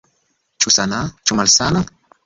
Ĉu 0.65 0.73
sana, 0.77 1.03
ĉu 1.29 1.41
malsana? 1.43 1.89